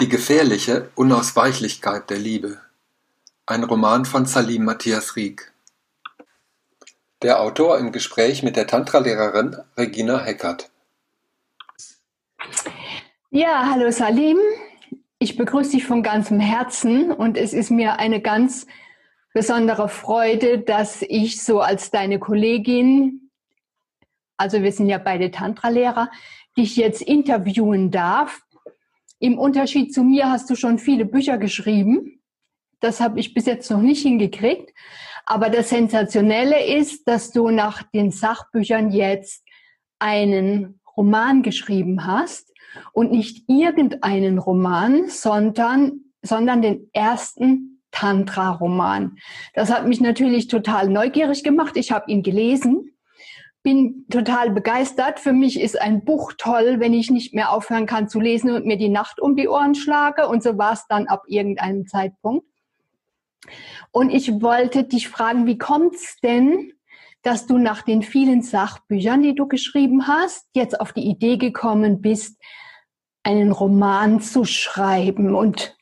[0.00, 2.60] Die gefährliche Unausweichlichkeit der Liebe.
[3.46, 5.52] Ein Roman von Salim Matthias Rieck.
[7.20, 10.70] Der Autor im Gespräch mit der Tantra-Lehrerin Regina Heckert.
[13.30, 14.38] Ja, hallo Salim.
[15.18, 18.68] Ich begrüße dich von ganzem Herzen und es ist mir eine ganz
[19.34, 23.30] besondere Freude, dass ich so als deine Kollegin,
[24.36, 26.08] also wir sind ja beide Tantra-Lehrer,
[26.56, 28.42] dich jetzt interviewen darf
[29.18, 32.20] im Unterschied zu mir hast du schon viele Bücher geschrieben.
[32.80, 34.72] Das habe ich bis jetzt noch nicht hingekriegt.
[35.26, 39.44] Aber das Sensationelle ist, dass du nach den Sachbüchern jetzt
[39.98, 42.52] einen Roman geschrieben hast
[42.92, 49.18] und nicht irgendeinen Roman, sondern, sondern den ersten Tantra-Roman.
[49.54, 51.76] Das hat mich natürlich total neugierig gemacht.
[51.76, 52.87] Ich habe ihn gelesen
[53.68, 55.20] bin total begeistert.
[55.20, 58.64] Für mich ist ein Buch toll, wenn ich nicht mehr aufhören kann zu lesen und
[58.64, 60.26] mir die Nacht um die Ohren schlage.
[60.26, 62.46] Und so war es dann ab irgendeinem Zeitpunkt.
[63.90, 66.72] Und ich wollte dich fragen, wie kommt es denn,
[67.20, 72.00] dass du nach den vielen Sachbüchern, die du geschrieben hast, jetzt auf die Idee gekommen
[72.00, 72.40] bist,
[73.22, 75.34] einen Roman zu schreiben?
[75.34, 75.76] Und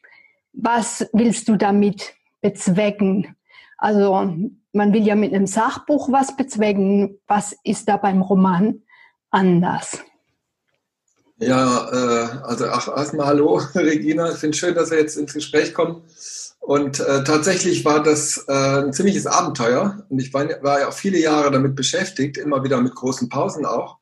[0.53, 3.37] was willst du damit bezwecken?
[3.79, 4.29] Also
[4.77, 7.19] man will ja mit einem Sachbuch was bezwecken.
[7.27, 8.83] Was ist da beim Roman
[9.31, 9.99] anders?
[11.39, 14.31] Ja, äh, also erstmal hallo Regina.
[14.31, 16.03] Ich finde schön, dass wir jetzt ins Gespräch kommen.
[16.61, 20.05] Und äh, tatsächlich war das äh, ein ziemliches Abenteuer.
[20.09, 23.67] Und ich war, war ja auch viele Jahre damit beschäftigt, immer wieder mit großen Pausen
[23.67, 23.99] auch.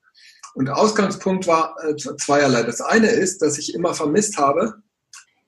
[0.55, 2.62] Und Ausgangspunkt war äh, zweierlei.
[2.62, 4.75] Das eine ist, dass ich immer vermisst habe,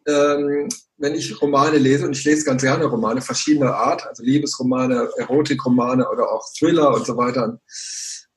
[0.07, 5.11] ähm, wenn ich Romane lese, und ich lese ganz gerne Romane verschiedener Art, also Liebesromane,
[5.17, 7.61] Erotikromane oder auch Thriller und so weiter,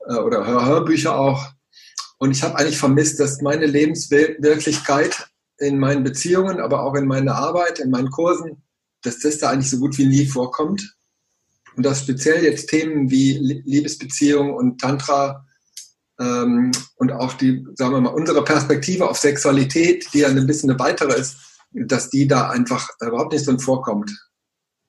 [0.08, 1.46] äh, oder Hör Hörbücher auch.
[2.18, 7.36] Und ich habe eigentlich vermisst, dass meine Lebenswirklichkeit in meinen Beziehungen, aber auch in meiner
[7.36, 8.62] Arbeit, in meinen Kursen,
[9.04, 10.96] dass das da eigentlich so gut wie nie vorkommt.
[11.76, 15.46] Und dass speziell jetzt Themen wie Liebesbeziehung und Tantra
[16.20, 20.70] ähm, und auch die, sagen wir mal, unsere Perspektive auf Sexualität, die ja ein bisschen
[20.70, 21.38] eine weitere ist,
[21.72, 24.12] dass die da einfach überhaupt nicht drin vorkommt.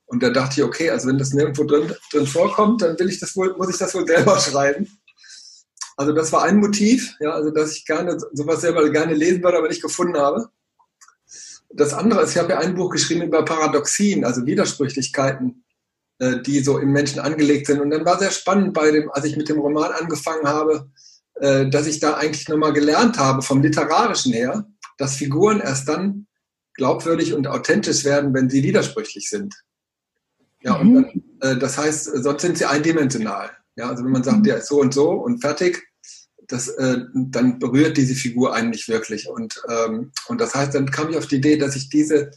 [0.07, 3.21] Und da dachte ich, okay, also wenn das nirgendwo drin, drin vorkommt, dann will ich
[3.21, 4.89] das wohl, muss ich das wohl selber schreiben.
[5.97, 9.59] Also das war ein Motiv, ja, also dass ich gerne sowas selber gerne lesen würde,
[9.59, 10.49] aber nicht gefunden habe.
[11.69, 15.65] Das andere ist, ich habe ja ein Buch geschrieben über Paradoxien, also Widersprüchlichkeiten,
[16.19, 17.81] äh, die so im Menschen angelegt sind.
[17.81, 20.91] Und dann war sehr spannend bei dem, als ich mit dem Roman angefangen habe,
[21.35, 24.67] äh, dass ich da eigentlich nochmal gelernt habe vom Literarischen her,
[24.99, 26.27] dass Figuren erst dann
[26.81, 29.55] glaubwürdig und authentisch werden, wenn sie widersprüchlich sind.
[30.63, 30.97] Ja, mhm.
[30.97, 33.51] und dann, äh, das heißt, sonst sind sie eindimensional.
[33.77, 34.45] Ja, also wenn man sagt, mhm.
[34.45, 35.87] der ist so und so und fertig,
[36.49, 39.29] das, äh, dann berührt diese Figur einen nicht wirklich.
[39.29, 42.31] Und, ähm, und das heißt, dann kam ich auf die Idee, dass ich diese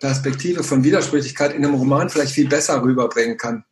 [0.00, 3.62] Perspektive von Widersprüchlichkeit in einem Roman vielleicht viel besser rüberbringen kann.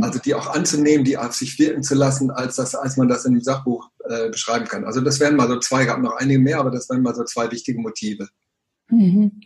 [0.00, 3.24] Also die auch anzunehmen, die auf sich wirken zu lassen, als, das, als man das
[3.24, 4.84] in einem Sachbuch äh, beschreiben kann.
[4.84, 7.22] Also das wären mal so zwei, gab noch einige mehr, aber das wären mal so
[7.22, 8.28] zwei wichtige Motive.
[8.88, 9.40] Mhm.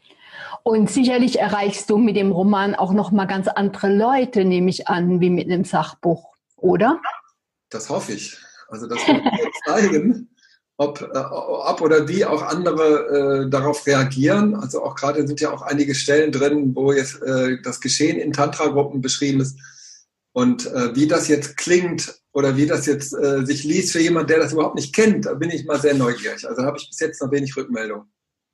[0.63, 4.89] Und sicherlich erreichst du mit dem Roman auch noch mal ganz andere Leute, nehme ich
[4.89, 7.01] an, wie mit einem Sachbuch, oder?
[7.71, 8.37] Das hoffe ich.
[8.69, 9.23] Also das wird
[9.67, 10.31] zeigen,
[10.77, 14.55] ob, äh, ob oder wie auch andere äh, darauf reagieren.
[14.55, 18.33] Also auch gerade sind ja auch einige Stellen drin, wo jetzt äh, das Geschehen in
[18.33, 19.59] Tantra-Gruppen beschrieben ist.
[20.33, 24.29] Und äh, wie das jetzt klingt oder wie das jetzt äh, sich liest für jemanden,
[24.29, 26.49] der das überhaupt nicht kennt, da bin ich mal sehr neugierig.
[26.49, 28.05] Also habe ich bis jetzt noch wenig Rückmeldung.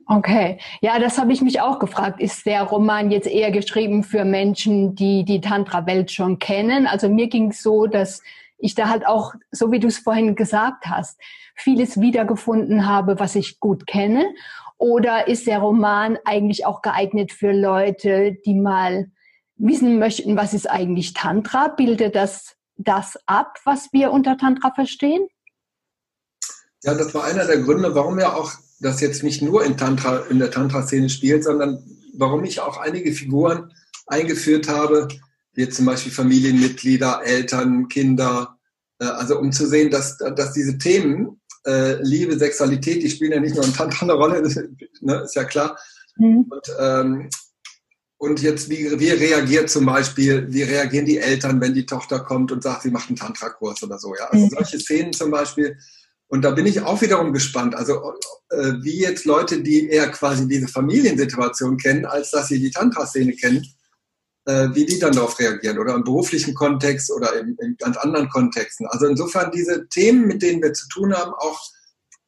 [0.09, 2.21] Okay, ja, das habe ich mich auch gefragt.
[2.21, 6.87] Ist der Roman jetzt eher geschrieben für Menschen, die die Tantra-Welt schon kennen?
[6.87, 8.23] Also mir ging es so, dass
[8.59, 11.21] ich da halt auch, so wie du es vorhin gesagt hast,
[11.57, 14.33] vieles wiedergefunden habe, was ich gut kenne.
[14.79, 19.11] Oder ist der Roman eigentlich auch geeignet für Leute, die mal
[19.57, 21.69] wissen möchten, was ist eigentlich Tantra?
[21.69, 25.27] Bildet das das ab, was wir unter Tantra verstehen?
[26.83, 30.19] Ja, das war einer der Gründe, warum ja auch das jetzt nicht nur in, Tantra,
[30.31, 31.83] in der Tantra-Szene spielt, sondern
[32.15, 33.73] warum ich auch einige Figuren
[34.07, 35.09] eingeführt habe,
[35.55, 38.57] wie zum Beispiel Familienmitglieder, Eltern, Kinder,
[38.99, 43.41] äh, also um zu sehen, dass, dass diese Themen, äh, Liebe, Sexualität, die spielen ja
[43.41, 44.43] nicht nur in Tantra eine Rolle,
[45.01, 45.79] ne, ist ja klar.
[46.17, 46.47] Mhm.
[46.51, 47.31] Und, ähm,
[48.19, 52.51] und jetzt, wie, wie reagiert zum Beispiel, wie reagieren die Eltern, wenn die Tochter kommt
[52.53, 54.27] und sagt, sie macht einen Tantra-Kurs oder so, ja.
[54.29, 54.51] Also mhm.
[54.51, 55.77] solche Szenen zum Beispiel,
[56.29, 58.15] und da bin ich auch wiederum gespannt, also
[58.51, 63.33] äh, wie jetzt Leute, die eher quasi diese Familiensituation kennen, als dass sie die Tantra-Szene
[63.33, 63.65] kennen,
[64.47, 68.29] äh, wie die dann darauf reagieren oder im beruflichen Kontext oder in, in, ganz anderen
[68.29, 68.87] Kontexten.
[68.89, 71.61] Also insofern diese Themen, mit denen wir zu tun haben, auch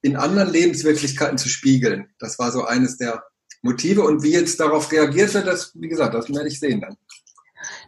[0.03, 2.09] in anderen Lebenswirklichkeiten zu spiegeln.
[2.21, 3.25] Das war so eines der
[3.63, 4.03] Motive.
[4.03, 6.97] Und wie jetzt darauf reagiert wird, das, wie gesagt, das werde ich sehen dann.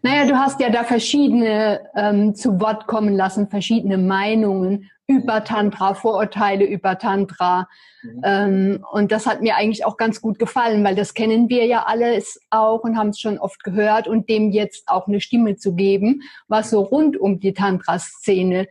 [0.02, 5.94] Naja, du hast ja da verschiedene ähm, zu Wort kommen lassen, verschiedene Meinungen über Tantra,
[5.94, 7.69] Vorurteile über Tantra.
[8.02, 8.20] Mhm.
[8.25, 11.85] Ähm, und das hat mir eigentlich auch ganz gut gefallen, weil das kennen wir ja
[11.87, 15.75] alles auch und haben es schon oft gehört und dem jetzt auch eine Stimme zu
[15.75, 18.69] geben, was so rund um die Tantra-Szene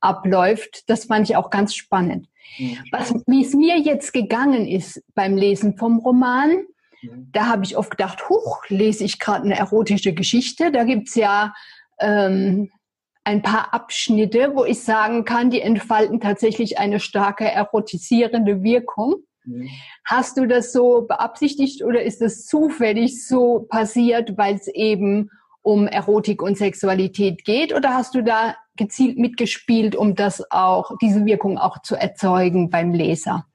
[0.00, 2.28] abläuft, das fand ich auch ganz spannend.
[2.58, 2.78] Mhm.
[2.90, 6.64] Was, wie es mir jetzt gegangen ist beim Lesen vom Roman.
[7.02, 10.70] Da habe ich oft gedacht, huch, lese ich gerade eine erotische Geschichte.
[10.70, 11.54] Da gibt's ja
[11.98, 12.70] ähm,
[13.24, 19.16] ein paar Abschnitte, wo ich sagen kann, die entfalten tatsächlich eine starke erotisierende Wirkung.
[19.44, 19.68] Mhm.
[20.04, 25.30] Hast du das so beabsichtigt oder ist das zufällig so passiert, weil es eben
[25.62, 27.74] um Erotik und Sexualität geht?
[27.74, 32.92] Oder hast du da gezielt mitgespielt, um das auch, diese Wirkung auch zu erzeugen beim
[32.92, 33.46] Leser?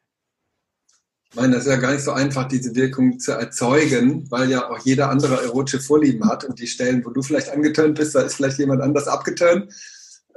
[1.35, 4.69] Ich meine, das ist ja gar nicht so einfach, diese Wirkung zu erzeugen, weil ja
[4.69, 6.45] auch jeder andere erotische Vorlieben hat.
[6.45, 9.69] Und die Stellen, wo du vielleicht angetönt bist, da ist vielleicht jemand anders abgetönt.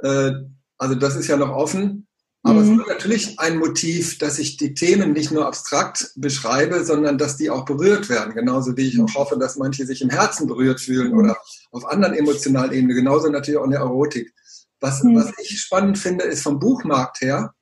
[0.03, 0.31] Äh,
[0.77, 2.05] also das ist ja noch offen.
[2.43, 2.73] Aber mhm.
[2.73, 7.37] es ist natürlich ein Motiv, dass ich die Themen nicht nur abstrakt beschreibe, sondern dass
[7.37, 8.33] die auch berührt werden.
[8.33, 11.37] Genauso wie ich auch hoffe, dass manche sich im Herzen berührt fühlen oder
[11.71, 12.97] auf anderen emotionalen Ebenen.
[12.97, 14.33] Genauso natürlich auch in der Erotik.
[14.81, 15.15] Was, mhm.
[15.15, 17.53] was ich spannend finde, ist vom Buchmarkt her,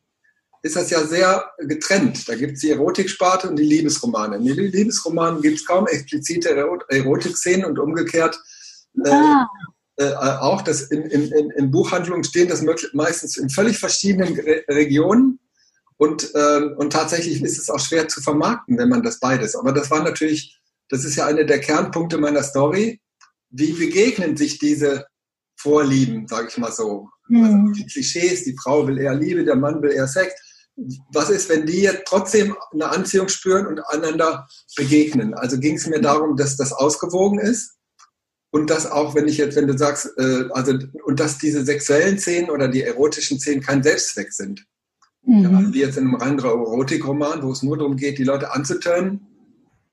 [0.68, 2.28] ist das ja sehr getrennt.
[2.30, 4.38] Da gibt es die Erotiksparte und die Liebesromane.
[4.38, 6.50] In den Liebesromanen gibt es kaum explizite
[6.90, 8.40] Erotikszenen und umgekehrt
[9.04, 9.48] äh, ah.
[9.98, 15.40] äh, auch, dass in, in, in, Buchhandlungen stehen das meistens in völlig verschiedenen Regionen
[15.98, 19.56] und, äh, und tatsächlich ist es auch schwer zu vermarkten, wenn man das beides.
[19.56, 20.60] Aber das war natürlich,
[20.90, 23.02] das ist ja einer der Kernpunkte meiner Story.
[23.50, 25.06] Wie begegnen sich diese
[25.56, 27.10] Vorlieben, sage ich mal so?
[27.30, 27.44] Mhm.
[27.44, 30.34] Also die Klischees, die Frau will eher Liebe, der Mann will eher Sex
[31.12, 35.34] was ist, wenn die jetzt trotzdem eine Anziehung spüren und einander begegnen?
[35.34, 37.78] Also ging es mir darum, dass das ausgewogen ist
[38.52, 42.20] und dass auch, wenn ich jetzt, wenn du sagst, äh, also und dass diese sexuellen
[42.20, 44.66] Szenen oder die erotischen Szenen kein Selbstzweck sind.
[45.24, 45.44] Mhm.
[45.44, 49.28] Ja, wie jetzt in einem reinen Erotikroman, wo es nur darum geht, die Leute anzutönen,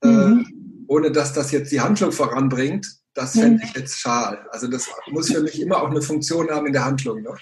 [0.03, 0.41] äh, mhm.
[0.41, 3.41] äh, ohne dass das jetzt die Handlung voranbringt, das mhm.
[3.41, 4.47] fände ich jetzt schal.
[4.51, 7.23] Also das muss für mich immer auch eine Funktion haben in der Handlung.
[7.23, 7.35] Ne?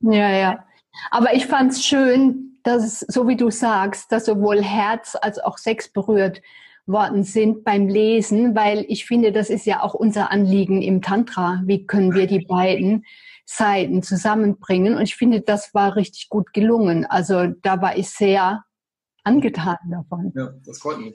[0.00, 0.64] Ja, ja.
[1.10, 5.58] Aber ich fand es schön, dass, so wie du sagst, dass sowohl Herz als auch
[5.58, 6.42] Sex berührt
[6.86, 11.62] worden sind beim Lesen, weil ich finde, das ist ja auch unser Anliegen im Tantra.
[11.64, 13.04] Wie können wir die beiden
[13.44, 14.96] Seiten zusammenbringen?
[14.96, 17.06] Und ich finde, das war richtig gut gelungen.
[17.06, 18.64] Also da war ich sehr
[19.24, 20.32] angetan davon.
[20.34, 21.14] Ja, das freut mich.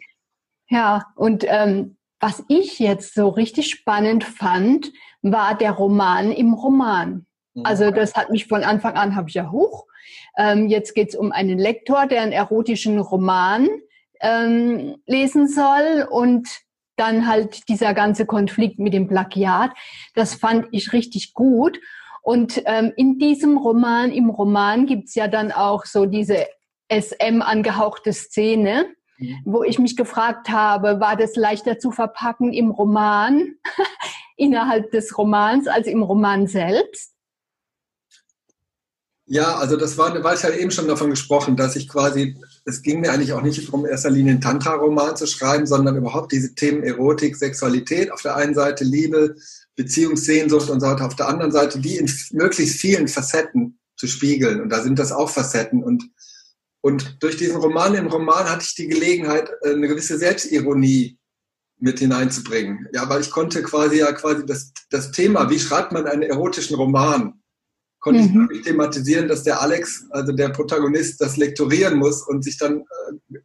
[0.69, 7.24] Ja, und ähm, was ich jetzt so richtig spannend fand, war der Roman im Roman.
[7.55, 7.65] Mhm.
[7.65, 9.85] Also das hat mich von Anfang an, habe ich ja hoch.
[10.37, 13.67] Ähm, jetzt geht es um einen Lektor, der einen erotischen Roman
[14.21, 16.47] ähm, lesen soll und
[16.97, 19.71] dann halt dieser ganze Konflikt mit dem Plagiat.
[20.13, 21.79] Das fand ich richtig gut.
[22.21, 26.47] Und ähm, in diesem Roman, im Roman gibt's ja dann auch so diese
[26.91, 28.87] SM angehauchte Szene,
[29.17, 29.37] mhm.
[29.45, 33.55] wo ich mich gefragt habe, war das leichter zu verpacken im Roman,
[34.37, 37.14] innerhalb des Romans, als im Roman selbst?
[39.27, 42.83] Ja, also das war, weil ich halt eben schon davon gesprochen, dass ich quasi, es
[42.83, 46.31] ging mir eigentlich auch nicht darum, in erster Linie einen Tantra-Roman zu schreiben, sondern überhaupt
[46.31, 49.35] diese Themen Erotik, Sexualität auf der einen Seite, Liebe,
[49.75, 54.61] Beziehungssehnsucht und so weiter auf der anderen Seite, die in möglichst vielen Facetten zu spiegeln.
[54.61, 55.83] Und da sind das auch Facetten.
[55.83, 56.03] Und,
[56.81, 61.17] und durch diesen Roman, im Roman hatte ich die Gelegenheit, eine gewisse Selbstironie
[61.79, 62.87] mit hineinzubringen.
[62.93, 66.75] Ja, weil ich konnte quasi ja quasi das, das Thema, wie schreibt man einen erotischen
[66.75, 67.41] Roman?
[68.05, 68.49] Konnte mhm.
[68.53, 72.83] ich thematisieren, dass der Alex, also der Protagonist, das lektorieren muss und sich dann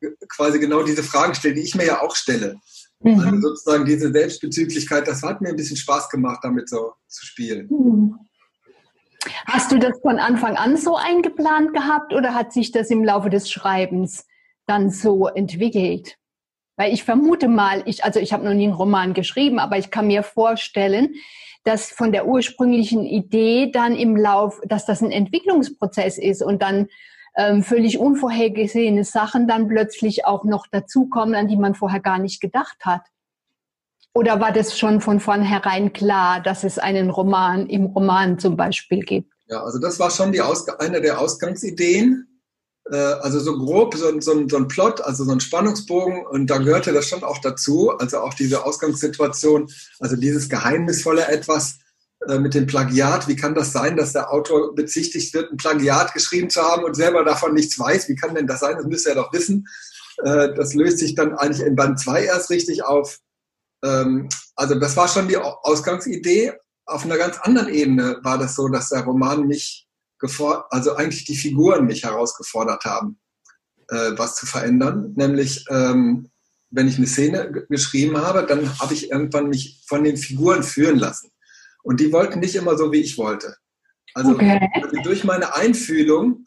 [0.03, 2.57] äh, quasi genau diese Fragen stellt, die ich mir ja auch stelle.
[3.03, 3.21] Mhm.
[3.21, 7.69] Also sozusagen diese Selbstbezüglichkeit, das hat mir ein bisschen Spaß gemacht, damit so zu spielen.
[7.71, 8.19] Mhm.
[9.47, 13.31] Hast du das von Anfang an so eingeplant gehabt oder hat sich das im Laufe
[13.31, 14.27] des Schreibens
[14.67, 16.17] dann so entwickelt?
[16.77, 19.91] Weil ich vermute mal, ich, also ich habe noch nie einen Roman geschrieben, aber ich
[19.91, 21.15] kann mir vorstellen,
[21.65, 26.89] dass von der ursprünglichen Idee dann im Lauf, dass das ein Entwicklungsprozess ist und dann
[27.37, 32.41] ähm, völlig unvorhergesehene Sachen dann plötzlich auch noch dazukommen, an die man vorher gar nicht
[32.41, 33.03] gedacht hat.
[34.13, 39.01] Oder war das schon von vornherein klar, dass es einen Roman im Roman zum Beispiel
[39.01, 39.33] gibt?
[39.47, 42.27] Ja, also das war schon die Aus eine der Ausgangsideen.
[42.91, 46.59] Äh, also so grob so, so, so, ein Plot, also so ein Spannungsbogen und da
[46.59, 51.79] gehörte das schon auch dazu, also auch diese Ausgangssituation, also dieses geheimnisvolle Etwas,
[52.29, 53.29] äh, mit dem Plagiat.
[53.29, 56.95] Wie kann das sein, dass der Autor bezichtigt wird, ein Plagiat geschrieben zu haben und
[56.95, 58.11] selber davon nichts weiß?
[58.11, 58.77] Wie kann denn das sein?
[58.77, 59.67] Das müsste er doch wissen.
[60.23, 63.19] Äh, das löst sich dann eigentlich in Band 2 erst richtig auf.
[63.83, 66.53] Ähm, also das war schon die Ausgangsidee.
[66.85, 69.87] Auf einer ganz anderen Ebene war das so, dass der Roman mich
[70.21, 73.19] gefordert, also eigentlich die Figuren mich herausgefordert haben,
[73.89, 75.15] äh, was zu verändern.
[75.17, 76.31] Nämlich, ähm,
[76.71, 80.99] wenn ich eine Szene geschrieben habe, dann habe ich irgendwann mich von den Figuren führen
[80.99, 81.31] lassen.
[81.83, 83.57] Und die wollten nicht immer so, wie ich wollte.
[84.15, 84.61] Also, okay.
[84.75, 86.45] also durch meine Einfühlung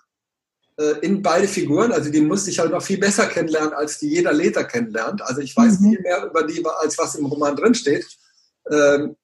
[0.78, 4.10] äh, in beide Figuren, also die musste ich halt noch viel besser kennenlernen, als die
[4.10, 5.22] jeder Leser kennenlernt.
[5.22, 5.90] Also ich weiß mhm.
[5.90, 8.06] viel mehr über die, als was im Roman drinsteht.
[8.72, 9.16] Ähm,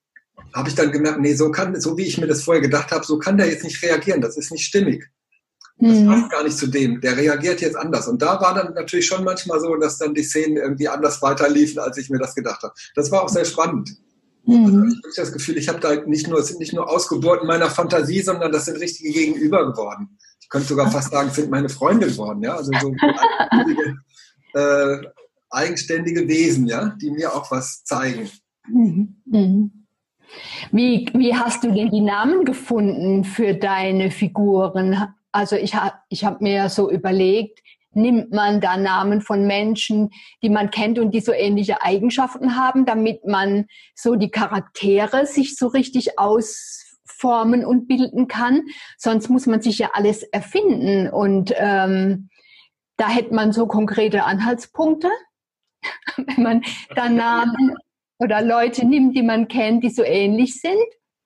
[0.53, 3.05] habe ich dann gemerkt, nee, so kann, so wie ich mir das vorher gedacht habe,
[3.05, 4.21] so kann der jetzt nicht reagieren.
[4.21, 5.09] Das ist nicht stimmig.
[5.81, 6.07] Das mhm.
[6.07, 6.99] passt gar nicht zu dem.
[6.99, 8.07] Der reagiert jetzt anders.
[8.07, 11.79] Und da war dann natürlich schon manchmal so, dass dann die Szenen irgendwie anders weiterliefen,
[11.79, 12.73] als ich mir das gedacht habe.
[12.95, 13.95] Das war auch sehr spannend.
[14.45, 14.65] Mhm.
[14.65, 17.47] Also ich habe das Gefühl, ich habe da nicht nur, es sind nicht nur Ausgeburten
[17.47, 20.17] meiner Fantasie, sondern das sind richtige Gegenüber geworden.
[20.41, 22.55] Ich könnte sogar fast sagen, sind meine Freunde geworden, ja.
[22.55, 23.97] Also so eigenständige,
[24.55, 24.97] äh,
[25.49, 28.29] eigenständige Wesen, ja, die mir auch was zeigen.
[28.67, 29.78] Mhm.
[30.71, 35.13] Wie, wie hast du denn die Namen gefunden für deine Figuren?
[35.31, 37.59] Also ich habe ich hab mir so überlegt,
[37.91, 40.11] nimmt man da Namen von Menschen,
[40.43, 45.55] die man kennt und die so ähnliche Eigenschaften haben, damit man so die Charaktere sich
[45.55, 48.61] so richtig ausformen und bilden kann.
[48.97, 52.29] Sonst muss man sich ja alles erfinden und ähm,
[52.97, 55.09] da hätte man so konkrete Anhaltspunkte,
[56.17, 56.61] wenn man
[56.95, 57.75] da Namen
[58.19, 60.77] oder Leute nimmt, die man kennt, die so ähnlich sind?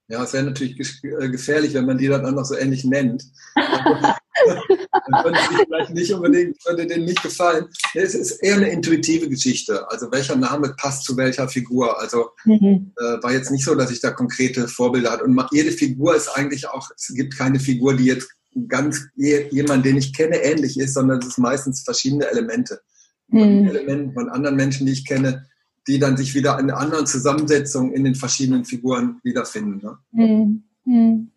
[0.07, 3.23] Ja, es wäre natürlich äh, gefährlich, wenn man die dann auch noch so ähnlich nennt.
[3.55, 7.65] dann würde ich vielleicht nicht unbedingt, würde denen nicht gefallen.
[7.93, 9.89] Es ist eher eine intuitive Geschichte.
[9.89, 11.99] Also welcher Name passt zu welcher Figur.
[11.99, 12.91] Also mhm.
[12.97, 15.23] äh, war jetzt nicht so, dass ich da konkrete Vorbilder hatte.
[15.23, 18.29] Und jede Figur ist eigentlich auch, es gibt keine Figur, die jetzt
[18.67, 22.81] ganz jemand, den ich kenne, ähnlich ist, sondern es ist meistens verschiedene Elemente.
[23.29, 23.67] Mhm.
[23.67, 25.47] Elementen von anderen Menschen, die ich kenne,
[25.87, 29.81] die dann sich wieder in anderen Zusammensetzungen in den verschiedenen Figuren wiederfinden.
[30.11, 30.63] Ne?
[30.85, 31.31] Mhm.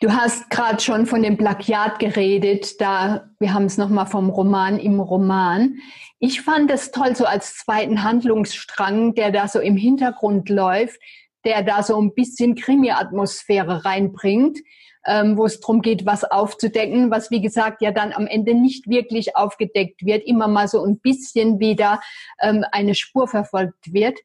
[0.00, 4.78] Du hast gerade schon von dem Plagiat geredet, da wir haben es nochmal vom Roman
[4.78, 5.76] im Roman.
[6.18, 10.98] Ich fand es toll, so als zweiten Handlungsstrang, der da so im Hintergrund läuft,
[11.44, 14.58] der da so ein bisschen Krimi-Atmosphäre reinbringt
[15.06, 18.88] ähm, wo es darum geht, was aufzudecken, was wie gesagt ja dann am Ende nicht
[18.88, 22.00] wirklich aufgedeckt wird, immer mal so ein bisschen wieder
[22.40, 24.18] ähm, eine Spur verfolgt wird.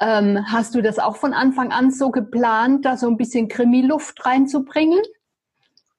[0.00, 4.24] Ähm, hast du das auch von Anfang an so geplant, da so ein bisschen Krimi-Luft
[4.24, 5.00] reinzubringen?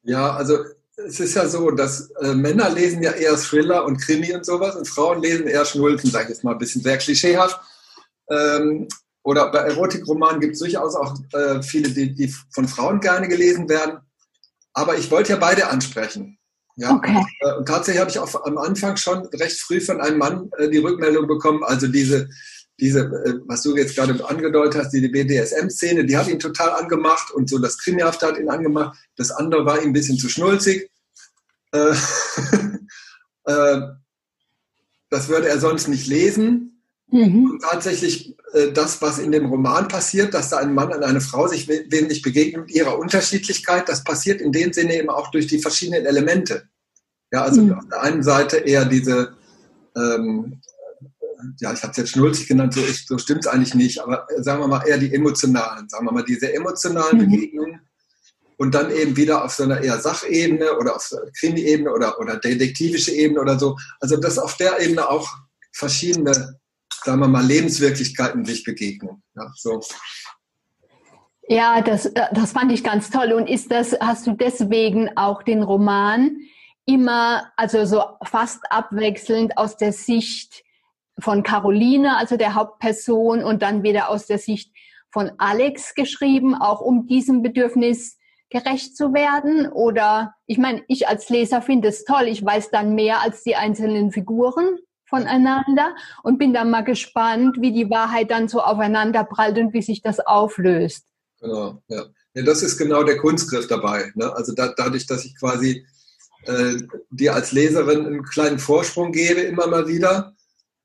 [0.04, 0.58] Ja, also
[0.96, 4.75] es ist ja so, dass äh, Männer lesen ja eher Thriller und Krimi und sowas
[4.75, 7.60] und Frauen lesen eher Schnulzen, sage ich jetzt mal ein bisschen sehr klischeehaft.
[8.30, 8.88] Ähm,
[9.24, 13.70] oder bei Erotikromanen gibt es durchaus auch äh, viele, die, die von Frauen gerne gelesen
[13.70, 14.00] werden.
[14.74, 16.38] Aber ich wollte ja beide ansprechen.
[16.75, 17.25] Ja, okay.
[17.42, 20.70] Äh, und tatsächlich habe ich auch am Anfang schon recht früh von einem Mann äh,
[20.70, 22.30] die Rückmeldung bekommen, also diese,
[22.80, 27.32] diese, äh, was du jetzt gerade angedeutet hast, diese BDSM-Szene, die hat ihn total angemacht
[27.32, 28.98] und so das Krimihafte hat ihn angemacht.
[29.16, 30.90] Das andere war ihm ein bisschen zu schnulzig.
[31.74, 32.10] das
[35.30, 36.71] würde er sonst nicht lesen.
[37.12, 37.51] Mhm.
[37.51, 41.22] Und tatsächlich äh, das, was in dem Roman passiert, dass da ein Mann und eine
[41.22, 45.48] Frau sich wesentlich begegnen mit ihrer Unterschiedlichkeit, das passiert in dem Sinne eben auch durch
[45.48, 46.70] die verschiedenen Elemente.
[47.32, 47.74] Ja, also mhm.
[47.74, 49.34] auf der einen Seite eher diese,
[49.96, 50.62] ähm,
[51.60, 54.41] ja, ich habe es jetzt schnulzig genannt, so, so stimmt es eigentlich nicht, aber äh,
[54.41, 57.30] sagen wir mal eher die emotionalen, sagen wir mal diese emotionalen mhm.
[57.30, 57.82] Begegnungen
[58.58, 62.38] und dann eben wieder auf so einer eher Sachebene oder auf so Krimi-Ebene oder, oder
[62.38, 63.75] detektivische Ebene oder so.
[64.00, 65.27] Also dass auf der Ebene auch
[65.74, 66.61] verschiedene
[67.03, 69.24] sagen wir mal, Lebenswirklichkeiten sich begegnen.
[69.36, 69.81] Ja, so.
[71.48, 73.34] ja das, äh, das fand ich ganz toll.
[73.34, 76.38] Und ist das, hast du deswegen auch den Roman
[76.86, 80.63] immer, also so fast abwechselnd aus der Sicht
[81.20, 84.72] von Caroline, also der Hauptperson, und dann wieder aus der Sicht
[85.12, 88.17] von Alex geschrieben, auch um diesem Bedürfnis
[88.50, 89.67] gerecht zu werden?
[89.72, 93.55] Oder ich meine, ich als Leser finde es toll, ich weiß dann mehr als die
[93.55, 94.77] einzelnen Figuren
[95.12, 99.84] voneinander und bin dann mal gespannt, wie die Wahrheit dann so aufeinander prallt und wie
[99.84, 101.06] sich das auflöst.
[101.39, 102.06] Genau, ja.
[102.34, 104.12] ja das ist genau der Kunstgriff dabei.
[104.15, 104.34] Ne?
[104.36, 105.86] Also da, dadurch, dass ich quasi
[106.46, 106.77] äh,
[107.12, 110.34] dir als Leserin einen kleinen Vorsprung gebe, immer mal wieder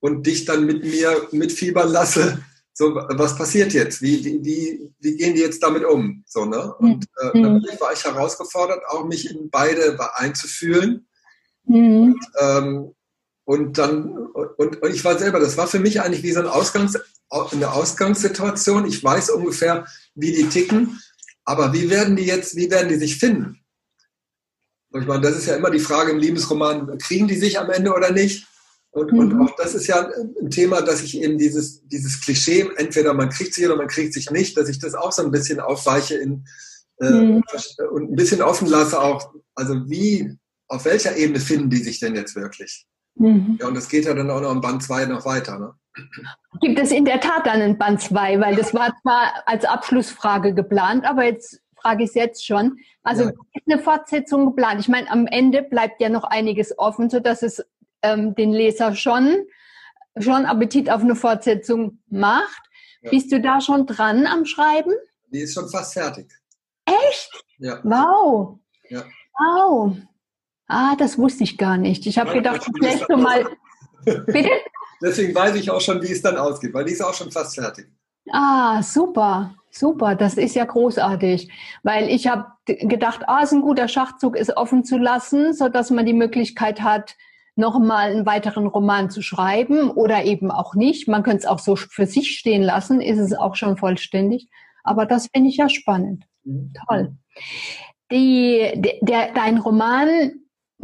[0.01, 2.43] und dich dann mit mir mitfiebern lasse,
[2.79, 4.03] so, was passiert jetzt?
[4.03, 6.23] Wie, wie, wie, wie gehen die jetzt damit um?
[6.27, 6.75] So, ne?
[6.75, 7.55] Und äh, mhm.
[7.55, 11.07] natürlich war ich herausgefordert, auch mich in beide einzufühlen.
[11.65, 12.03] Mhm.
[12.13, 12.96] Und, ähm,
[13.47, 16.49] und dann, und, und ich war selber, das war für mich eigentlich wie so ein
[16.49, 16.99] Ausgangs,
[17.53, 18.87] in der Ausgangssituation.
[18.87, 19.87] Ich weiß ungefähr,
[20.17, 21.01] wie die ticken.
[21.45, 23.61] Aber wie werden die jetzt, wie werden die sich finden?
[24.93, 27.95] Ich meine, das ist ja immer die Frage im Liebesroman, kriegen die sich am Ende
[27.95, 28.49] oder nicht?
[28.91, 29.19] Und, mhm.
[29.19, 30.11] und auch das ist ja
[30.41, 34.13] ein Thema, dass ich eben dieses, dieses Klischee, entweder man kriegt sich oder man kriegt
[34.13, 36.47] sich nicht, dass ich das auch so ein bisschen aufweiche in,
[37.01, 37.45] äh, mhm.
[37.93, 40.37] und ein bisschen offen lasse auch, also wie,
[40.67, 42.89] auf welcher Ebene finden die sich denn jetzt wirklich?
[43.17, 43.59] Mhm.
[43.61, 45.59] Ja, und das geht ja dann auch noch im Band 2 noch weiter.
[45.59, 45.75] Ne?
[46.61, 50.55] Gibt es in der Tat dann ein Band 2, weil das war zwar als Abschlussfrage
[50.55, 52.79] geplant, aber jetzt frage ich es jetzt schon.
[53.03, 53.31] Also ja.
[53.31, 54.81] ist eine Fortsetzung geplant?
[54.81, 57.65] Ich meine, am Ende bleibt ja noch einiges offen, sodass es
[58.03, 59.47] ähm, den Leser schon,
[60.19, 62.63] schon Appetit auf eine Fortsetzung macht.
[63.03, 63.11] Ja.
[63.11, 64.93] Bist du da schon dran am Schreiben?
[65.31, 66.33] Die ist schon fast fertig.
[66.85, 67.31] Echt?
[67.59, 67.81] Ja.
[67.83, 68.59] Wow.
[68.89, 69.05] Ja.
[69.39, 69.97] Wow.
[70.69, 72.07] Ah, das wusste ich gar nicht.
[72.07, 73.45] Ich habe gedacht, vielleicht so mal.
[74.05, 74.51] Bitte?
[75.01, 77.55] Deswegen weiß ich auch schon, wie es dann ausgeht, weil die ist auch schon fast
[77.55, 77.87] fertig.
[78.31, 80.15] Ah, super, super.
[80.15, 81.51] Das ist ja großartig,
[81.83, 85.69] weil ich habe gedacht, ah, es ist ein guter Schachzug, es offen zu lassen, so
[85.69, 87.15] dass man die Möglichkeit hat,
[87.57, 91.09] nochmal einen weiteren Roman zu schreiben oder eben auch nicht.
[91.09, 94.49] Man könnte es auch so für sich stehen lassen, ist es auch schon vollständig.
[94.83, 96.25] Aber das finde ich ja spannend.
[96.45, 96.73] Mhm.
[96.87, 97.17] Toll.
[98.13, 100.33] Die, der, dein Roman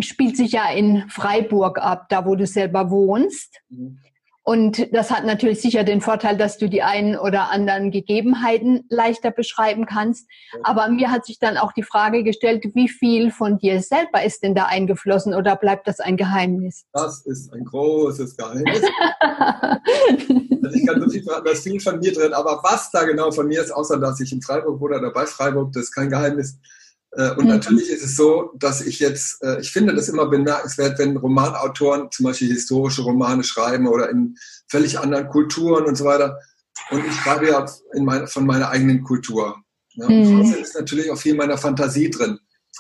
[0.01, 3.61] spielt sich ja in Freiburg ab, da wo du selber wohnst.
[3.69, 3.99] Mhm.
[4.45, 9.31] Und das hat natürlich sicher den Vorteil, dass du die einen oder anderen Gegebenheiten leichter
[9.31, 10.29] beschreiben kannst.
[10.65, 14.43] Aber mir hat sich dann auch die Frage gestellt, wie viel von dir selber ist
[14.43, 16.87] denn da eingeflossen oder bleibt das ein Geheimnis?
[16.93, 18.83] Das ist ein großes Geheimnis.
[19.21, 22.33] also ich kann so viel verraten, da ist viel von mir drin.
[22.33, 25.25] Aber was da genau von mir ist, außer dass ich in Freiburg wohne oder bei
[25.25, 26.59] Freiburg, das ist kein Geheimnis.
[27.13, 27.51] Äh, und mhm.
[27.51, 32.11] natürlich ist es so, dass ich jetzt, äh, ich finde das immer bemerkenswert, wenn Romanautoren
[32.11, 34.37] zum Beispiel historische Romane schreiben oder in
[34.69, 36.39] völlig anderen Kulturen und so weiter.
[36.91, 39.57] Und ich schreibe ja in meine, von meiner eigenen Kultur.
[39.95, 40.41] Ja, mhm.
[40.41, 42.39] Und ist natürlich auch viel meiner Fantasie drin.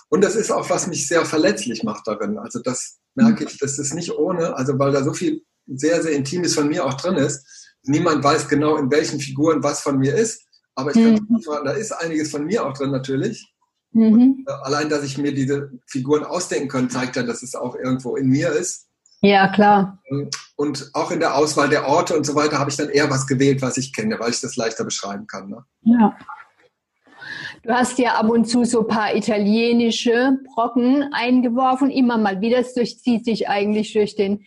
[0.08, 2.38] Und das ist auch, was mich sehr verletzlich macht darin.
[2.38, 6.12] Also das merke ich, das ist nicht ohne, also weil da so viel sehr, sehr
[6.12, 7.46] Intimes von mir auch drin ist.
[7.82, 10.42] Niemand weiß genau, in welchen Figuren was von mir ist.
[10.74, 11.40] Aber ich kann mhm.
[11.40, 13.51] sagen, da ist einiges von mir auch drin natürlich.
[13.92, 14.46] Mhm.
[14.62, 18.28] Allein, dass ich mir diese Figuren ausdenken kann, zeigt ja, dass es auch irgendwo in
[18.28, 18.88] mir ist.
[19.20, 19.98] Ja, klar.
[20.10, 23.08] Ähm, und auch in der Auswahl der Orte und so weiter habe ich dann eher
[23.08, 25.48] was gewählt, was ich kenne, weil ich das leichter beschreiben kann.
[25.48, 25.64] Ne?
[25.82, 26.16] Ja.
[27.62, 32.58] Du hast ja ab und zu so ein paar italienische Brocken eingeworfen, immer mal wieder.
[32.58, 34.44] Das durchzieht sich eigentlich durch den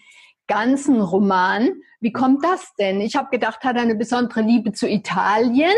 [0.47, 1.69] ganzen Roman.
[2.01, 2.99] Wie kommt das denn?
[2.99, 5.73] Ich habe gedacht, hat er eine besondere Liebe zu Italien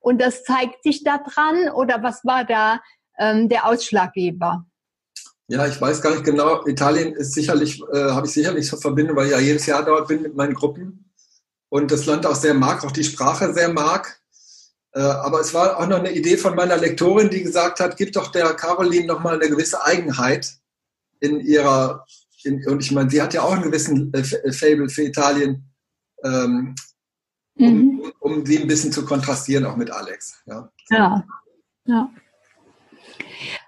[0.00, 2.80] und das zeigt sich da dran oder was war da
[3.18, 4.66] ähm, der Ausschlaggeber?
[5.48, 6.66] Ja, ich weiß gar nicht genau.
[6.66, 10.08] Italien ist sicherlich, äh, habe ich sicherlich so Verbindung, weil ich ja jedes Jahr dort
[10.08, 11.12] bin mit meinen Gruppen
[11.68, 14.20] und das Land auch sehr mag, auch die Sprache sehr mag.
[14.92, 18.12] Äh, aber es war auch noch eine Idee von meiner Lektorin, die gesagt hat, gib
[18.12, 20.56] doch der Caroline noch mal eine gewisse Eigenheit
[21.20, 22.04] in ihrer,
[22.42, 25.70] in, und ich meine, sie hat ja auch einen gewissen äh, Fable für Italien,
[26.24, 26.74] ähm,
[27.58, 28.12] um, mhm.
[28.20, 30.42] um, sie ein bisschen zu kontrastieren, auch mit Alex.
[30.46, 31.24] Ja, ja.
[31.84, 32.10] ja.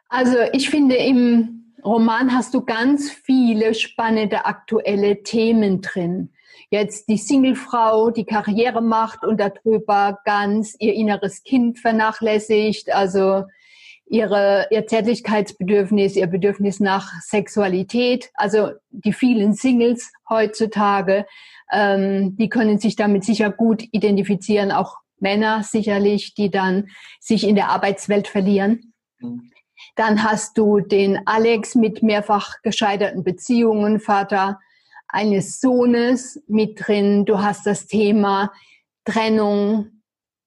[0.09, 6.31] Also ich finde, im Roman hast du ganz viele spannende aktuelle Themen drin.
[6.71, 13.45] Jetzt die Singlefrau, die Karriere macht und darüber ganz ihr inneres Kind vernachlässigt, also
[14.07, 21.27] ihre, ihr Zärtlichkeitsbedürfnis, ihr Bedürfnis nach Sexualität, also die vielen Singles heutzutage,
[21.71, 26.89] ähm, die können sich damit sicher gut identifizieren, auch Männer sicherlich, die dann
[27.21, 28.95] sich in der Arbeitswelt verlieren.
[29.21, 29.51] Mhm.
[29.95, 34.59] Dann hast du den Alex mit mehrfach gescheiterten Beziehungen, Vater
[35.07, 37.25] eines Sohnes mit drin.
[37.25, 38.53] Du hast das Thema
[39.05, 40.03] Trennung,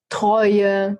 [0.09, 0.99] Treue,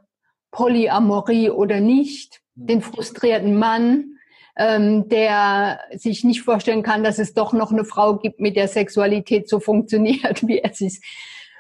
[0.51, 4.17] Polyamorie oder nicht, den frustrierten Mann,
[4.57, 8.67] ähm, der sich nicht vorstellen kann, dass es doch noch eine Frau gibt, mit der
[8.67, 11.01] Sexualität so funktioniert, wie er sich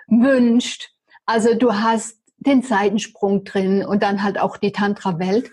[0.07, 0.91] wünscht.
[1.25, 5.51] Also du hast den Seitensprung drin und dann halt auch die Tantra-Welt.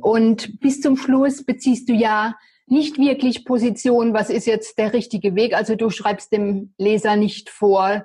[0.00, 2.34] Und bis zum Schluss beziehst du ja
[2.66, 5.54] nicht wirklich Position, was ist jetzt der richtige Weg.
[5.54, 8.04] Also du schreibst dem Leser nicht vor,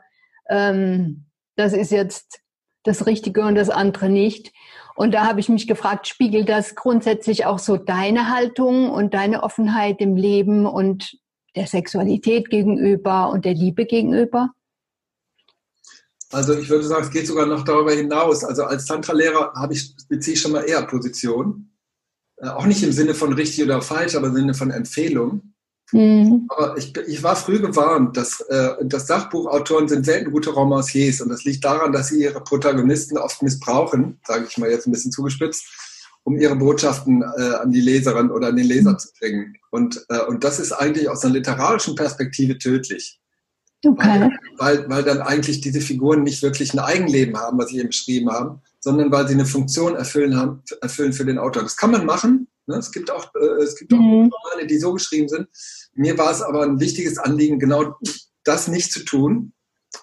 [0.50, 2.42] ähm, das ist jetzt
[2.84, 4.52] das Richtige und das andere nicht.
[4.96, 9.44] Und da habe ich mich gefragt, spiegelt das grundsätzlich auch so deine Haltung und deine
[9.44, 11.18] Offenheit im Leben und
[11.56, 14.50] der Sexualität gegenüber und der Liebe gegenüber?
[16.32, 18.44] Also ich würde sagen, es geht sogar noch darüber hinaus.
[18.44, 21.71] Also als Tantra-Lehrer habe ich, beziehe ich schon mal eher Position.
[22.42, 25.54] Äh, auch nicht im Sinne von richtig oder falsch, aber im Sinne von Empfehlung.
[25.92, 26.48] Mhm.
[26.50, 31.30] Aber ich, ich war früh gewarnt, dass, äh, dass Sachbuchautoren sind selten gute Romanciers und
[31.30, 35.12] das liegt daran, dass sie ihre Protagonisten oft missbrauchen, sage ich mal jetzt ein bisschen
[35.12, 35.66] zugespitzt,
[36.24, 39.58] um ihre Botschaften äh, an die Leserin oder an den Leser zu bringen.
[39.70, 43.20] Und, äh, und das ist eigentlich aus einer literarischen Perspektive tödlich.
[43.84, 44.30] Okay.
[44.58, 47.90] Weil, weil, weil dann eigentlich diese Figuren nicht wirklich ein Eigenleben haben, was sie eben
[47.90, 51.64] beschrieben haben, sondern weil sie eine Funktion erfüllen, haben, erfüllen für den Autor.
[51.64, 52.48] Das kann man machen.
[52.66, 52.76] Ne?
[52.76, 54.32] Es gibt auch, äh, es gibt auch mhm.
[54.34, 55.48] Romane, die so geschrieben sind.
[55.94, 57.96] Mir war es aber ein wichtiges Anliegen, genau
[58.44, 59.54] das nicht zu tun.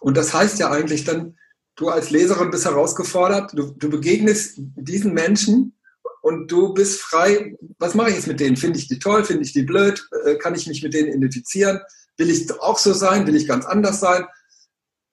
[0.01, 1.37] Und das heißt ja eigentlich dann,
[1.75, 5.77] du als Leserin bist herausgefordert, du, du begegnest diesen Menschen
[6.23, 7.57] und du bist frei.
[7.79, 8.57] Was mache ich jetzt mit denen?
[8.57, 9.25] Finde ich die toll?
[9.25, 10.09] Finde ich die blöd?
[10.25, 11.81] Äh, kann ich mich mit denen identifizieren?
[12.17, 13.27] Will ich auch so sein?
[13.27, 14.25] Will ich ganz anders sein?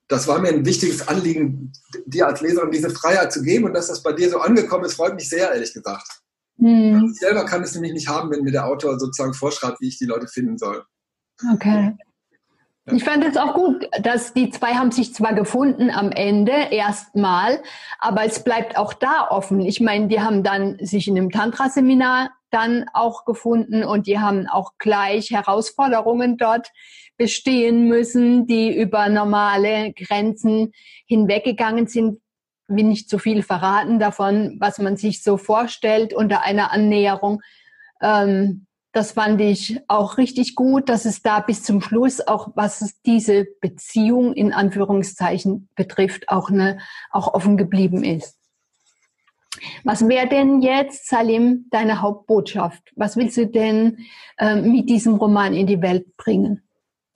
[0.07, 1.71] Das war mir ein wichtiges Anliegen,
[2.05, 4.95] dir als Leserin diese Freiheit zu geben und dass das bei dir so angekommen ist,
[4.95, 6.21] freut mich sehr, ehrlich gesagt.
[6.57, 7.11] Hm.
[7.11, 9.97] Ich selber kann es nämlich nicht haben, wenn mir der Autor sozusagen vorschreibt, wie ich
[9.97, 10.85] die Leute finden soll.
[11.53, 11.95] Okay.
[12.91, 17.63] Ich fand es auch gut, dass die zwei haben sich zwar gefunden am Ende erstmal,
[17.97, 19.61] aber es bleibt auch da offen.
[19.61, 24.47] Ich meine, die haben dann sich in einem Tantra-Seminar dann auch gefunden und die haben
[24.47, 26.71] auch gleich Herausforderungen dort
[27.17, 30.71] bestehen müssen, die über normale Grenzen
[31.07, 32.21] hinweggegangen sind.
[32.67, 37.41] Will nicht zu viel verraten davon, was man sich so vorstellt unter einer Annäherung.
[37.99, 42.93] Ähm, das fand ich auch richtig gut, dass es da bis zum Schluss auch, was
[43.05, 46.79] diese Beziehung in Anführungszeichen betrifft, auch, eine,
[47.11, 48.37] auch offen geblieben ist.
[49.83, 52.93] Was wäre denn jetzt, Salim, deine Hauptbotschaft?
[52.95, 53.97] Was willst du denn
[54.37, 56.63] äh, mit diesem Roman in die Welt bringen?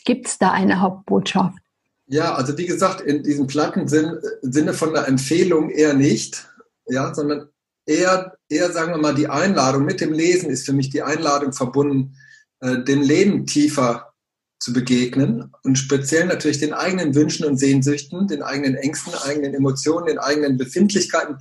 [0.04, 1.60] Gibt es da eine Hauptbotschaft?
[2.08, 6.46] Ja, also wie gesagt, in diesem platten Sinn, Sinne von der Empfehlung eher nicht,
[6.88, 7.48] ja, sondern
[7.86, 11.54] eher, eher, sagen wir mal, die Einladung mit dem Lesen ist für mich die Einladung
[11.54, 12.16] verbunden,
[12.60, 14.14] äh, dem Leben tiefer
[14.60, 20.08] zu begegnen und speziell natürlich den eigenen Wünschen und Sehnsüchten, den eigenen Ängsten, eigenen Emotionen,
[20.08, 21.38] den eigenen Befindlichkeiten,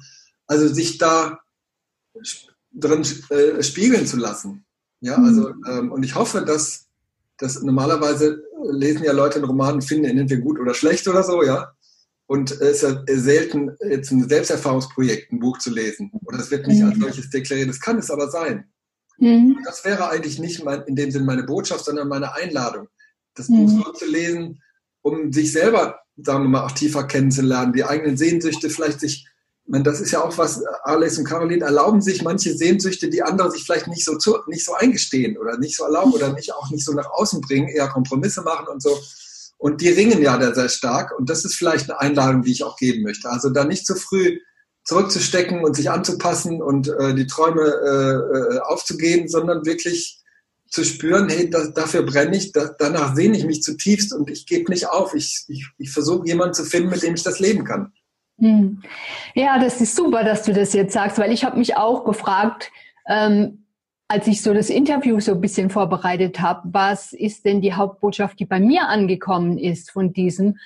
[0.47, 1.41] also sich da
[2.73, 4.65] drin äh, spiegeln zu lassen.
[5.01, 5.65] Ja, also, mhm.
[5.67, 6.87] ähm, und ich hoffe, dass
[7.39, 11.23] das normalerweise lesen ja Leute einen Roman und finden ihn entweder gut oder schlecht oder
[11.23, 11.73] so, ja.
[12.29, 16.13] Und es ist ja selten, jetzt ein Selbsterfahrungsprojekt, ein Buch zu lesen.
[16.27, 16.91] Oder es wird nicht mhm.
[16.91, 17.71] als solches deklariert.
[17.71, 18.69] Das kann es aber sein.
[19.17, 19.59] Mhm.
[19.65, 22.89] Das wäre eigentlich nicht mein, in dem Sinn meine Botschaft, sondern meine Einladung.
[23.35, 23.67] Das mhm.
[23.67, 24.63] Buch so zu lesen,
[25.01, 29.27] um sich selber, sagen wir mal, auch tiefer kennenzulernen, die eigenen Sehnsüchte vielleicht sich
[29.69, 33.51] meine, das ist ja auch was, Alex und Caroline erlauben sich manche Sehnsüchte, die andere
[33.51, 36.71] sich vielleicht nicht so, zu, nicht so eingestehen oder nicht so erlauben oder nicht, auch
[36.71, 38.99] nicht so nach außen bringen, eher Kompromisse machen und so.
[39.59, 41.19] Und die ringen ja da sehr stark.
[41.19, 43.29] Und das ist vielleicht eine Einladung, die ich auch geben möchte.
[43.29, 44.39] Also da nicht zu früh
[44.85, 50.23] zurückzustecken und sich anzupassen und äh, die Träume äh, äh aufzugeben, sondern wirklich
[50.71, 54.47] zu spüren, hey, da, dafür brenne ich, da, danach sehne ich mich zutiefst und ich
[54.47, 55.15] gebe nicht auf.
[55.15, 57.93] Ich, ich, ich versuche jemanden zu finden, mit dem ich das leben kann.
[58.39, 58.83] Hm.
[59.35, 62.71] Ja, das ist super, dass du das jetzt sagst, weil ich habe mich auch gefragt,
[63.09, 63.65] ähm,
[64.09, 68.41] als ich so das Interview so ein bisschen vorbereitet habe, was ist denn die Hauptbotschaft,
[68.41, 70.57] die bei mir angekommen ist von diesem?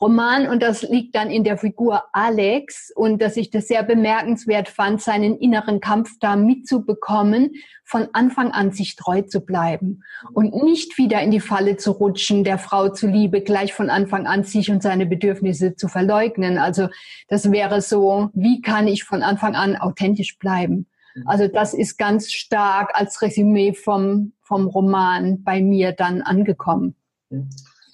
[0.00, 4.68] Roman und das liegt dann in der Figur Alex und dass ich das sehr bemerkenswert
[4.68, 7.52] fand, seinen inneren Kampf da mitzubekommen,
[7.84, 12.42] von Anfang an sich treu zu bleiben und nicht wieder in die Falle zu rutschen,
[12.42, 16.58] der Frau zuliebe gleich von Anfang an sich und seine Bedürfnisse zu verleugnen.
[16.58, 16.88] Also
[17.28, 20.86] das wäre so, wie kann ich von Anfang an authentisch bleiben?
[21.14, 21.28] Mhm.
[21.28, 26.94] Also das ist ganz stark als Resümee vom, vom Roman bei mir dann angekommen,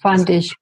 [0.01, 0.55] fand ich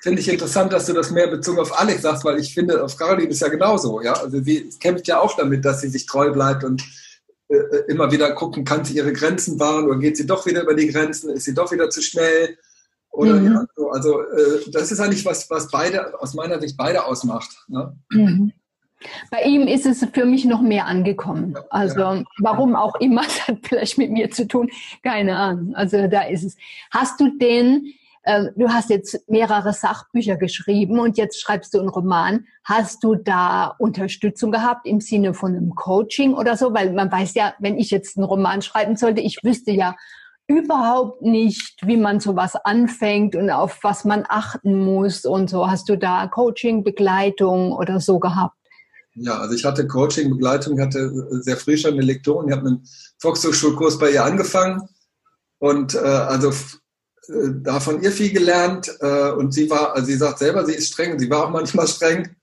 [0.00, 2.96] finde ich interessant, dass du das mehr bezogen auf Alex sagst, weil ich finde, auf
[2.96, 4.00] Caroline ist ja genauso.
[4.00, 4.14] Ja?
[4.14, 6.82] Also sie kämpft ja auch damit, dass sie sich treu bleibt und
[7.48, 7.56] äh,
[7.88, 10.88] immer wieder gucken, kann sie ihre Grenzen wahren oder geht sie doch wieder über die
[10.88, 12.56] Grenzen, ist sie doch wieder zu schnell?
[13.10, 13.52] Oder mhm.
[13.52, 17.50] ja, so, also äh, das ist eigentlich was, was beide aus meiner Sicht beide ausmacht.
[17.68, 17.96] Ne?
[18.10, 18.52] Mhm.
[19.30, 21.56] Bei ihm ist es für mich noch mehr angekommen.
[21.70, 24.70] Also warum auch immer, das hat vielleicht mit mir zu tun,
[25.02, 25.74] keine Ahnung.
[25.74, 26.56] Also da ist es.
[26.90, 31.88] Hast du den ähm, du hast jetzt mehrere Sachbücher geschrieben und jetzt schreibst du einen
[31.88, 32.46] Roman.
[32.64, 36.74] Hast du da Unterstützung gehabt im Sinne von einem Coaching oder so?
[36.74, 39.96] Weil man weiß ja, wenn ich jetzt einen Roman schreiben sollte, ich wüsste ja
[40.46, 45.70] überhaupt nicht, wie man sowas anfängt und auf was man achten muss und so.
[45.70, 48.59] Hast du da Coaching, Begleitung oder so gehabt?
[49.14, 51.10] Ja, also ich hatte Coaching, Begleitung, hatte
[51.42, 54.82] sehr früh schon eine Lektorin, ich habe einen Volkshochschulkurs bei ihr angefangen
[55.58, 56.50] und äh, also
[57.28, 60.74] äh, da von ihr viel gelernt äh, und sie war, also sie sagt selber, sie
[60.74, 62.36] ist streng, sie war auch manchmal streng,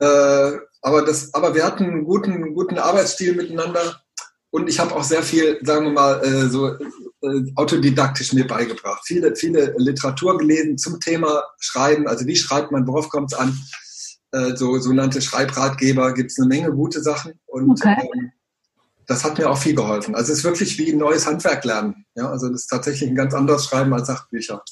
[0.00, 4.00] äh, aber das, aber wir hatten einen guten, guten Arbeitsstil miteinander
[4.50, 6.74] und ich habe auch sehr viel, sagen wir mal, äh, so
[7.22, 9.02] äh, autodidaktisch mir beigebracht.
[9.04, 12.08] Viele, viele Literatur gelesen zum Thema Schreiben.
[12.08, 13.56] Also wie schreibt man, worauf kommt es an?
[14.32, 17.32] Äh, so sogenannte Schreibratgeber gibt es eine Menge gute Sachen.
[17.46, 17.96] Und okay.
[18.14, 18.32] ähm,
[19.06, 20.14] das hat mir auch viel geholfen.
[20.14, 22.04] Also es ist wirklich wie ein neues Handwerk lernen.
[22.14, 24.62] Ja, also das ist tatsächlich ein ganz anderes Schreiben als Sachbücher.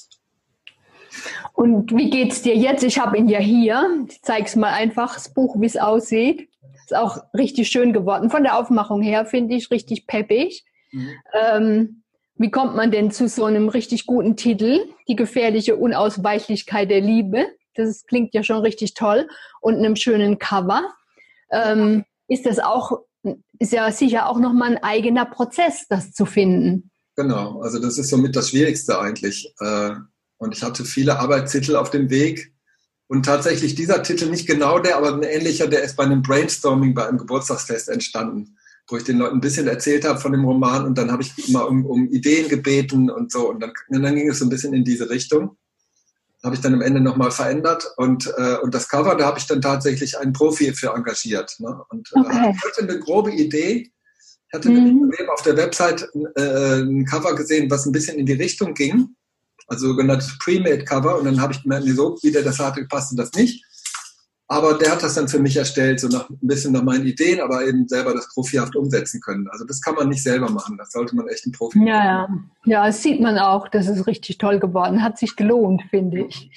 [1.51, 2.83] Und wie geht es dir jetzt?
[2.83, 4.05] Ich habe ihn ja hier.
[4.07, 6.47] Ich zeige es mal einfach, das Buch, wie es aussieht.
[6.85, 8.29] Ist auch richtig schön geworden.
[8.29, 10.63] Von der Aufmachung her finde ich richtig peppig.
[10.93, 11.09] Mhm.
[11.33, 12.03] Ähm,
[12.35, 14.85] wie kommt man denn zu so einem richtig guten Titel?
[15.09, 17.47] Die gefährliche Unausweichlichkeit der Liebe.
[17.79, 19.27] Das klingt ja schon richtig toll.
[19.61, 20.83] Und einem schönen Cover.
[21.51, 22.99] Ähm, ist das auch,
[23.57, 26.91] ist ja sicher auch nochmal ein eigener Prozess, das zu finden.
[27.15, 29.53] Genau, also das ist somit das Schwierigste eigentlich.
[29.59, 29.91] Äh,
[30.37, 32.53] und ich hatte viele Arbeitstitel auf dem Weg.
[33.07, 36.93] Und tatsächlich dieser Titel, nicht genau der, aber ein ähnlicher, der ist bei einem Brainstorming
[36.93, 38.55] bei einem Geburtstagsfest entstanden,
[38.87, 41.49] wo ich den Leuten ein bisschen erzählt habe von dem Roman und dann habe ich
[41.49, 43.49] immer um, um Ideen gebeten und so.
[43.49, 45.57] Und dann, und dann ging es so ein bisschen in diese Richtung.
[46.43, 49.47] Habe ich dann am Ende nochmal verändert und, äh, und das Cover, da habe ich
[49.47, 51.55] dann tatsächlich einen Profi für engagiert.
[51.59, 51.81] Ne?
[51.89, 52.55] Und äh, okay.
[52.55, 53.91] ich hatte eine grobe Idee.
[54.47, 55.11] Ich hatte mhm.
[55.33, 59.15] auf der Website äh, ein Cover gesehen, was ein bisschen in die Richtung ging
[59.69, 61.17] also sogenanntes Pre-Made-Cover.
[61.17, 63.63] Und dann habe ich gemerkt, nee, so wie der das hatte, passte das nicht.
[64.51, 67.39] Aber der hat das dann für mich erstellt, so nach, ein bisschen nach meinen Ideen,
[67.39, 69.47] aber eben selber das profihaft umsetzen können.
[69.51, 70.75] Also das kann man nicht selber machen.
[70.75, 71.87] Das sollte man echt ein Profi machen.
[71.87, 72.29] Ja, ja.
[72.65, 73.67] Ja, das sieht man auch.
[73.67, 75.03] Das ist richtig toll geworden.
[75.03, 76.49] Hat sich gelohnt, finde ich.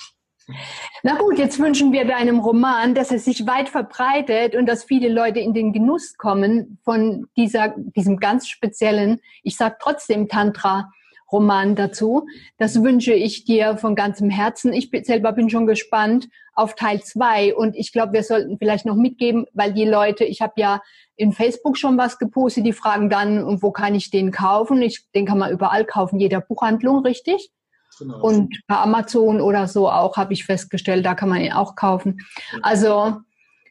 [1.02, 5.10] Na gut, jetzt wünschen wir deinem Roman, dass er sich weit verbreitet und dass viele
[5.10, 10.90] Leute in den Genuss kommen von dieser, diesem ganz speziellen, ich sage trotzdem Tantra,
[11.32, 12.26] Roman dazu.
[12.58, 14.72] Das wünsche ich dir von ganzem Herzen.
[14.72, 18.96] Ich selber bin schon gespannt auf Teil zwei und ich glaube, wir sollten vielleicht noch
[18.96, 20.82] mitgeben, weil die Leute, ich habe ja
[21.16, 24.82] in Facebook schon was gepostet, die fragen dann, wo kann ich den kaufen?
[24.82, 27.50] Ich, den kann man überall kaufen, jeder Buchhandlung, richtig?
[27.98, 28.20] Genau.
[28.20, 32.18] Und bei Amazon oder so auch, habe ich festgestellt, da kann man ihn auch kaufen.
[32.62, 33.16] Also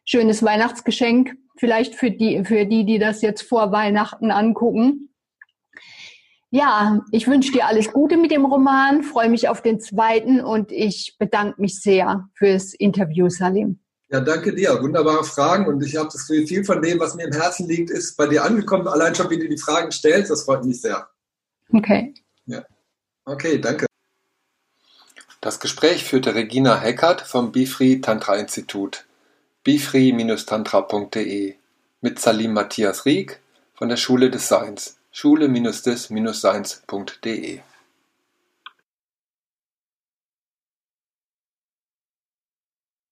[0.05, 5.09] schönes Weihnachtsgeschenk, vielleicht für die, für die, die das jetzt vor Weihnachten angucken.
[6.53, 10.73] Ja, ich wünsche dir alles Gute mit dem Roman, freue mich auf den zweiten und
[10.73, 13.79] ich bedanke mich sehr fürs Interview, Salim.
[14.09, 14.77] Ja, danke dir.
[14.81, 17.89] Wunderbare Fragen und ich habe das Gefühl, viel von dem, was mir im Herzen liegt,
[17.89, 18.89] ist bei dir angekommen.
[18.89, 21.07] Allein schon, wie du die Fragen stellst, das freut mich sehr.
[21.71, 22.13] Okay.
[22.45, 22.65] Ja.
[23.23, 23.85] Okay, danke.
[25.39, 29.05] Das Gespräch führte Regina Heckert vom Bifri Tantra Institut,
[29.63, 31.55] bifri-tantra.de,
[32.01, 33.39] mit Salim Matthias Rieck
[33.73, 37.61] von der Schule des Seins schule-des-seins.de